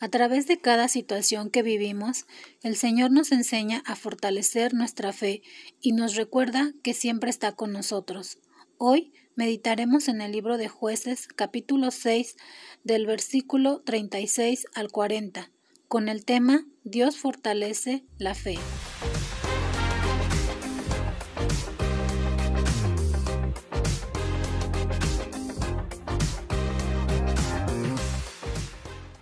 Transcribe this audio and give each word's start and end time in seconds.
A 0.00 0.08
través 0.08 0.46
de 0.46 0.60
cada 0.60 0.88
situación 0.88 1.50
que 1.50 1.62
vivimos, 1.62 2.26
el 2.62 2.76
Señor 2.76 3.10
nos 3.10 3.32
enseña 3.32 3.82
a 3.84 3.96
fortalecer 3.96 4.74
nuestra 4.74 5.12
fe 5.12 5.42
y 5.80 5.92
nos 5.92 6.14
recuerda 6.14 6.72
que 6.82 6.94
siempre 6.94 7.30
está 7.30 7.52
con 7.52 7.72
nosotros. 7.72 8.38
Hoy 8.76 9.12
meditaremos 9.34 10.08
en 10.08 10.20
el 10.20 10.32
libro 10.32 10.56
de 10.56 10.68
jueces 10.68 11.26
capítulo 11.26 11.90
6 11.90 12.36
del 12.84 13.06
versículo 13.06 13.80
36 13.80 14.66
al 14.74 14.90
40 14.90 15.50
con 15.88 16.10
el 16.10 16.26
tema 16.26 16.66
Dios 16.84 17.16
fortalece 17.16 18.04
la 18.18 18.34
fe. 18.34 18.58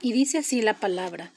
Y 0.00 0.12
dice 0.12 0.38
así 0.38 0.62
la 0.62 0.74
palabra. 0.74 1.32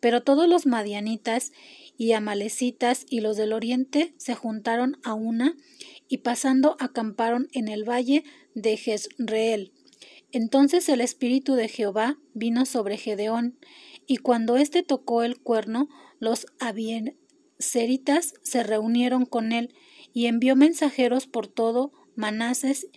Pero 0.00 0.22
todos 0.22 0.48
los 0.48 0.66
madianitas 0.66 1.52
y 1.96 2.12
amalecitas 2.12 3.06
y 3.08 3.20
los 3.20 3.36
del 3.36 3.52
oriente 3.52 4.14
se 4.16 4.34
juntaron 4.34 4.98
a 5.04 5.14
una 5.14 5.56
y 6.08 6.18
pasando 6.18 6.76
acamparon 6.80 7.48
en 7.52 7.68
el 7.68 7.88
valle 7.88 8.24
de 8.54 8.76
Jezreel. 8.76 9.72
Entonces 10.32 10.88
el 10.88 11.00
espíritu 11.00 11.54
de 11.54 11.68
Jehová 11.68 12.18
vino 12.34 12.66
sobre 12.66 12.96
Gedeón, 12.98 13.56
y 14.06 14.16
cuando 14.16 14.56
éste 14.56 14.82
tocó 14.82 15.22
el 15.22 15.38
cuerno, 15.38 15.88
los 16.18 16.46
abieseritas 16.58 18.34
se 18.42 18.64
reunieron 18.64 19.26
con 19.26 19.52
él, 19.52 19.72
y 20.12 20.26
envió 20.26 20.56
mensajeros 20.56 21.26
por 21.26 21.46
todo 21.46 21.92
Manases, 22.16 22.88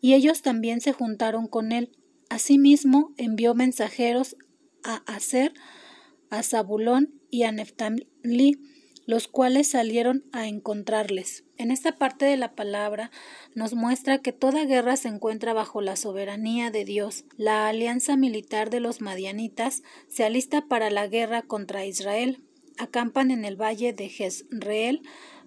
y 0.00 0.14
ellos 0.14 0.42
también 0.42 0.80
se 0.80 0.92
juntaron 0.92 1.48
con 1.48 1.72
él. 1.72 1.90
Asimismo 2.28 3.12
envió 3.16 3.54
mensajeros 3.54 4.36
a 4.82 4.96
Aser, 5.06 5.54
a 6.30 6.42
Zabulón 6.42 7.20
y 7.30 7.44
a 7.44 7.52
Neftalí, 7.52 8.58
los 9.06 9.28
cuales 9.28 9.70
salieron 9.70 10.24
a 10.32 10.48
encontrarles. 10.48 11.44
En 11.56 11.70
esta 11.70 11.92
parte 11.92 12.24
de 12.24 12.36
la 12.36 12.54
palabra 12.54 13.10
nos 13.54 13.74
muestra 13.74 14.18
que 14.18 14.32
toda 14.32 14.64
guerra 14.64 14.96
se 14.96 15.08
encuentra 15.08 15.54
bajo 15.54 15.80
la 15.80 15.96
soberanía 15.96 16.70
de 16.70 16.84
Dios. 16.84 17.24
La 17.36 17.68
alianza 17.68 18.16
militar 18.16 18.68
de 18.68 18.80
los 18.80 19.00
madianitas 19.00 19.82
se 20.08 20.24
alista 20.24 20.66
para 20.66 20.90
la 20.90 21.06
guerra 21.06 21.42
contra 21.42 21.86
Israel. 21.86 22.42
Acampan 22.78 23.30
en 23.30 23.44
el 23.44 23.60
valle 23.60 23.92
de 23.92 24.08
Jezreel 24.08 25.02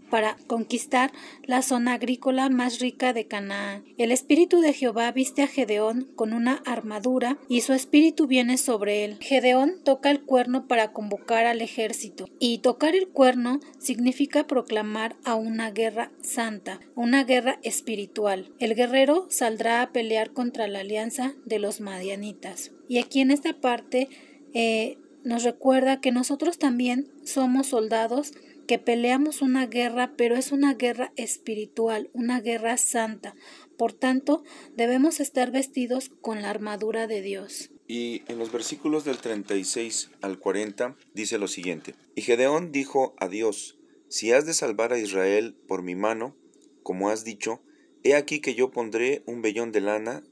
para 0.10 0.38
conquistar 0.48 1.12
la 1.44 1.62
zona 1.62 1.94
agrícola 1.94 2.50
más 2.50 2.80
rica 2.80 3.14
de 3.14 3.28
Canaán. 3.28 3.84
El 3.98 4.12
espíritu 4.12 4.62
de 4.62 4.74
Jehová 4.74 5.12
viste 5.12 5.42
a 5.42 5.48
Gedeón 5.48 6.10
con 6.16 6.34
una 6.34 6.62
armadura 6.66 7.38
y 7.48 7.62
su 7.62 7.74
espíritu 7.74 8.28
viene 8.28 8.58
sobre 8.58 9.06
él. 9.06 9.18
Gedeón 9.22 9.82
toca 9.84 10.12
el 10.12 10.22
cuerno 10.22 10.68
para 10.68 10.92
convocar 10.92 11.46
al 11.46 11.62
ejército 11.62 12.28
y 12.40 12.60
tocar 12.60 12.96
el 12.96 13.08
cuerno 13.10 13.60
significa 13.80 14.48
proclamar 14.48 15.16
a 15.24 15.36
una 15.36 15.72
guerra 15.72 16.12
santa, 16.22 16.80
una 16.96 17.24
guerra 17.24 17.60
espiritual. 17.64 18.52
El 18.60 18.76
guerrero 18.76 19.28
saldrá 19.30 19.82
a 19.82 19.92
pelear 19.92 20.32
contra 20.32 20.68
la 20.68 20.80
alianza 20.80 21.34
de 21.46 21.60
los 21.60 21.82
madianitas. 21.82 22.72
Y 22.88 22.98
aquí 22.98 23.22
en 23.22 23.32
esta 23.32 23.54
parte 23.54 24.10
eh, 24.54 24.98
nos 25.24 25.44
recuerda 25.44 26.02
que 26.02 26.12
nosotros 26.12 26.58
también 26.58 27.12
somos 27.24 27.68
soldados 27.68 28.34
que 28.70 28.78
peleamos 28.78 29.42
una 29.42 29.66
guerra, 29.66 30.14
pero 30.16 30.36
es 30.36 30.52
una 30.52 30.76
guerra 30.76 31.12
espiritual, 31.16 32.12
una 32.14 32.40
guerra 32.40 32.78
santa. 32.78 33.34
Por 33.80 33.94
tanto, 33.94 34.44
debemos 34.76 35.20
estar 35.20 35.52
vestidos 35.52 36.12
con 36.22 36.44
la 36.44 36.52
armadura 36.52 37.08
de 37.08 37.24
Dios. 37.24 37.72
Y 37.88 38.22
en 38.28 38.38
los 38.38 38.52
versículos 38.52 39.06
del 39.06 39.18
36 39.18 40.12
al 40.22 40.38
40 40.38 40.96
dice 41.16 41.40
lo 41.40 41.48
siguiente. 41.48 41.96
Y 42.14 42.22
Gedeón 42.22 42.72
dijo 42.72 43.16
a 43.18 43.28
Dios, 43.28 43.80
si 44.08 44.34
has 44.34 44.46
de 44.46 44.54
salvar 44.54 44.94
a 44.94 45.00
Israel 45.00 45.56
por 45.68 45.82
mi 45.82 45.96
mano, 45.96 46.36
como 46.84 47.10
has 47.10 47.24
dicho, 47.24 47.64
he 48.04 48.14
aquí 48.14 48.40
que 48.40 48.54
yo 48.54 48.70
pondré 48.70 49.24
un 49.26 49.42
vellón 49.42 49.72
de 49.72 49.82
lana 49.82 50.24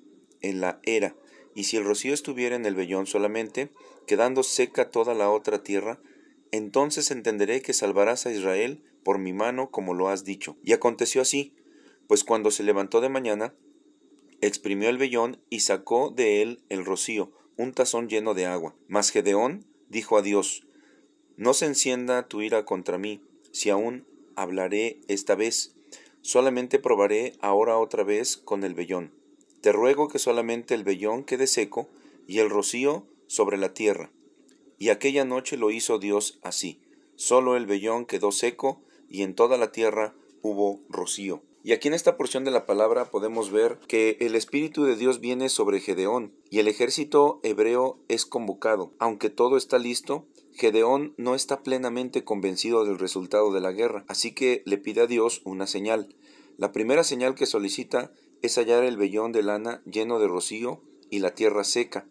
en 0.42 0.62
la 0.62 0.80
era, 0.84 1.16
y 1.56 1.64
si 1.64 1.78
el 1.78 1.86
rocío 1.86 2.14
estuviera 2.14 2.56
en 2.56 2.68
el 2.68 2.76
vellón 2.76 3.08
solamente, 3.08 3.72
quedando 4.06 4.44
seca 4.44 4.92
toda 4.92 5.16
la 5.16 5.32
otra 5.32 5.64
tierra, 5.64 6.00
entonces 6.52 7.12
entenderé 7.12 7.62
que 7.62 7.74
salvarás 7.74 8.26
a 8.26 8.32
Israel 8.32 8.84
por 9.04 9.20
mi 9.20 9.34
mano 9.34 9.72
como 9.72 9.94
lo 9.94 10.10
has 10.10 10.24
dicho. 10.24 10.58
Y 10.64 10.74
aconteció 10.74 11.22
así, 11.22 11.54
pues 12.08 12.24
cuando 12.24 12.52
se 12.52 12.64
levantó 12.64 13.02
de 13.02 13.10
mañana, 13.10 13.54
exprimió 14.42 14.90
el 14.90 14.98
vellón 14.98 15.42
y 15.50 15.62
sacó 15.62 16.10
de 16.10 16.42
él 16.42 16.62
el 16.70 16.86
rocío, 16.86 17.32
un 17.58 17.74
tazón 17.74 18.10
lleno 18.10 18.34
de 18.34 18.46
agua. 18.46 18.76
Mas 18.88 19.12
Gedeón 19.12 19.66
dijo 19.90 20.18
a 20.18 20.22
Dios, 20.22 20.66
No 21.36 21.54
se 21.54 21.66
encienda 21.66 22.28
tu 22.28 22.42
ira 22.42 22.66
contra 22.66 22.98
mí, 22.98 23.22
si 23.52 23.70
aún 23.70 24.06
hablaré 24.36 25.00
esta 25.08 25.36
vez, 25.36 25.76
solamente 26.22 26.80
probaré 26.80 27.34
ahora 27.40 27.78
otra 27.78 28.04
vez 28.04 28.38
con 28.38 28.64
el 28.64 28.74
vellón. 28.74 29.14
Te 29.62 29.72
ruego 29.72 30.08
que 30.08 30.20
solamente 30.20 30.76
el 30.76 30.84
vellón 30.84 31.24
quede 31.24 31.48
seco 31.48 31.90
y 32.28 32.40
el 32.40 32.50
rocío 32.50 33.08
sobre 33.28 33.58
la 33.58 33.74
tierra, 33.74 34.12
y 34.78 34.90
aquella 34.90 35.26
noche 35.26 35.58
lo 35.58 35.72
hizo 35.72 36.00
Dios 36.00 36.40
así. 36.44 36.82
Solo 37.16 37.56
el 37.56 37.66
vellón 37.66 38.06
quedó 38.06 38.32
seco 38.32 38.82
y 39.10 39.24
en 39.24 39.36
toda 39.36 39.58
la 39.58 39.72
tierra 39.72 40.16
hubo 40.42 40.82
rocío. 40.90 41.42
Y 41.64 41.74
aquí 41.74 41.90
en 41.90 41.94
esta 41.94 42.16
porción 42.16 42.46
de 42.46 42.52
la 42.52 42.66
palabra 42.66 43.12
podemos 43.12 43.52
ver 43.52 43.80
que 43.88 44.18
el 44.22 44.36
Espíritu 44.36 44.86
de 44.86 44.96
Dios 44.96 45.20
viene 45.20 45.50
sobre 45.50 45.82
Gedeón 45.82 46.34
y 46.50 46.60
el 46.60 46.68
ejército 46.68 47.42
hebreo 47.44 48.00
es 48.08 48.26
convocado. 48.26 48.94
Aunque 49.00 49.30
todo 49.30 49.58
está 49.58 49.78
listo, 49.78 50.28
Gedeón 50.54 51.14
no 51.18 51.36
está 51.36 51.64
plenamente 51.64 52.24
convencido 52.24 52.86
del 52.86 52.98
resultado 52.98 53.52
de 53.52 53.60
la 53.60 53.74
guerra, 53.74 54.06
así 54.08 54.32
que 54.32 54.64
le 54.66 54.78
pide 54.78 55.02
a 55.02 55.08
Dios 55.08 55.42
una 55.44 55.68
señal. 55.68 56.16
La 56.58 56.72
primera 56.72 57.04
señal 57.04 57.36
que 57.36 57.46
solicita 57.46 58.14
es 58.42 58.58
hallar 58.58 58.84
el 58.84 58.96
vellón 58.96 59.32
de 59.34 59.44
lana 59.44 59.82
lleno 59.86 60.20
de 60.20 60.28
rocío 60.28 60.82
y 61.10 61.20
la 61.20 61.36
tierra 61.36 61.64
seca. 61.64 62.08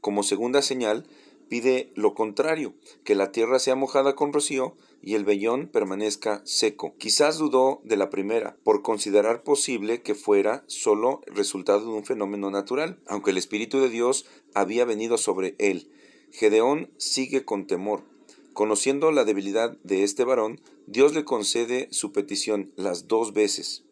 Como 0.00 0.22
segunda 0.22 0.62
señal, 0.62 1.06
pide 1.50 1.90
lo 1.96 2.14
contrario, 2.14 2.72
que 3.04 3.16
la 3.16 3.32
tierra 3.32 3.58
sea 3.58 3.74
mojada 3.74 4.14
con 4.14 4.32
rocío 4.32 4.76
y 5.02 5.16
el 5.16 5.24
vellón 5.24 5.66
permanezca 5.66 6.40
seco. 6.44 6.94
Quizás 6.96 7.38
dudó 7.38 7.80
de 7.84 7.96
la 7.96 8.08
primera, 8.08 8.56
por 8.62 8.82
considerar 8.82 9.42
posible 9.42 10.00
que 10.00 10.14
fuera 10.14 10.62
solo 10.68 11.22
resultado 11.26 11.80
de 11.80 11.98
un 11.98 12.04
fenómeno 12.04 12.50
natural, 12.50 13.00
aunque 13.06 13.32
el 13.32 13.36
Espíritu 13.36 13.80
de 13.80 13.90
Dios 13.90 14.26
había 14.54 14.84
venido 14.84 15.18
sobre 15.18 15.56
él. 15.58 15.90
Gedeón 16.30 16.88
sigue 16.98 17.44
con 17.44 17.66
temor. 17.66 18.04
Conociendo 18.52 19.10
la 19.10 19.24
debilidad 19.24 19.76
de 19.82 20.04
este 20.04 20.22
varón, 20.22 20.60
Dios 20.86 21.14
le 21.14 21.24
concede 21.24 21.88
su 21.90 22.12
petición 22.12 22.72
las 22.76 23.08
dos 23.08 23.32
veces. 23.32 23.82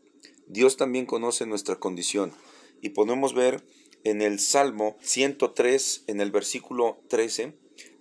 Dios 0.47 0.77
también 0.77 1.07
conoce 1.07 1.45
nuestra 1.45 1.77
condición 1.77 2.33
y 2.81 2.91
podemos 2.91 3.35
ver 3.35 3.65
en 4.05 4.23
el 4.23 4.39
Salmo 4.39 4.97
103, 5.01 6.05
en 6.07 6.21
el 6.21 6.31
versículo 6.31 7.01
13, 7.09 7.55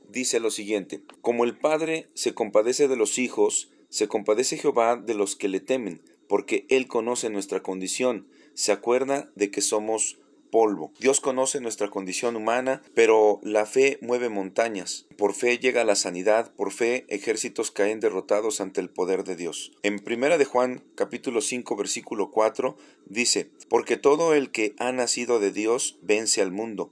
dice 0.10 0.40
lo 0.40 0.52
siguiente, 0.52 1.02
Como 1.22 1.44
el 1.44 1.58
Padre 1.58 2.10
se 2.14 2.34
compadece 2.34 2.88
de 2.88 2.96
los 2.96 3.18
hijos, 3.18 3.72
se 3.90 4.08
compadece 4.08 4.58
Jehová 4.58 4.98
de 4.98 5.14
los 5.14 5.36
que 5.36 5.48
le 5.48 5.60
temen, 5.60 6.02
porque 6.28 6.66
Él 6.70 6.88
conoce 6.88 7.30
nuestra 7.30 7.62
condición, 7.62 8.28
se 8.54 8.72
acuerda 8.72 9.32
de 9.36 9.52
que 9.52 9.62
somos 9.62 10.20
polvo. 10.50 10.92
Dios 11.00 11.22
conoce 11.22 11.62
nuestra 11.62 11.90
condición 11.90 12.36
humana, 12.36 12.82
pero 12.94 13.40
la 13.44 13.66
fe 13.66 13.98
mueve 14.02 14.30
montañas. 14.30 15.06
Por 15.18 15.34
fe 15.34 15.58
llega 15.58 15.84
la 15.84 15.96
sanidad, 15.96 16.54
por 16.56 16.72
fe 16.72 17.06
ejércitos 17.10 17.72
caen 17.72 18.00
derrotados 18.00 18.62
ante 18.62 18.82
el 18.82 18.90
poder 18.90 19.24
de 19.24 19.36
Dios. 19.36 19.72
En 19.84 20.00
primera 20.00 20.38
de 20.38 20.46
Juan 20.46 20.84
capítulo 20.96 21.42
5 21.42 21.76
versículo 21.76 22.32
4 22.32 22.78
dice, 23.06 23.50
porque 23.70 23.98
todo 23.98 24.34
el 24.34 24.52
que 24.52 24.76
ha 24.80 24.92
nacido 24.92 25.40
de 25.40 25.52
Dios 25.52 26.00
vence 26.02 26.42
al 26.42 26.52
mundo. 26.52 26.92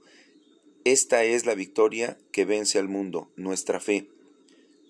Esta 0.84 1.24
es 1.24 1.46
la 1.46 1.54
victoria 1.54 2.16
que 2.30 2.44
vence 2.44 2.78
al 2.78 2.88
mundo, 2.88 3.30
nuestra 3.36 3.80
fe. 3.80 4.08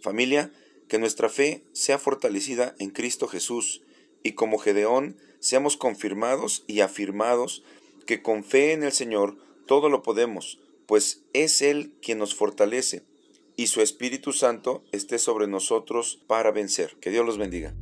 Familia, 0.02 0.52
que 0.88 0.98
nuestra 0.98 1.28
fe 1.28 1.64
sea 1.72 1.98
fortalecida 1.98 2.74
en 2.78 2.90
Cristo 2.90 3.28
Jesús 3.28 3.82
y 4.22 4.32
como 4.32 4.58
Gedeón 4.58 5.16
seamos 5.40 5.76
confirmados 5.76 6.64
y 6.66 6.80
afirmados 6.80 7.62
que 8.06 8.22
con 8.22 8.44
fe 8.44 8.72
en 8.72 8.82
el 8.82 8.92
Señor 8.92 9.36
todo 9.66 9.88
lo 9.88 10.02
podemos, 10.02 10.58
pues 10.86 11.24
es 11.32 11.60
Él 11.62 11.92
quien 12.00 12.18
nos 12.18 12.34
fortalece, 12.34 13.02
y 13.56 13.68
su 13.68 13.80
Espíritu 13.80 14.32
Santo 14.32 14.84
esté 14.92 15.18
sobre 15.18 15.46
nosotros 15.46 16.22
para 16.26 16.50
vencer. 16.50 16.96
Que 17.00 17.10
Dios 17.10 17.24
los 17.24 17.38
bendiga. 17.38 17.74